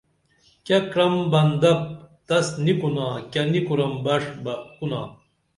کیہ 0.65 0.79
کرم 0.91 1.15
بندپ 1.31 1.79
تس 2.27 2.47
نی 2.63 2.73
کُنا 2.79 3.07
نی 3.51 3.61
کُرن 3.67 3.91
بݜ 4.03 4.23
بہ 4.43 4.53
کُنا 4.77 5.01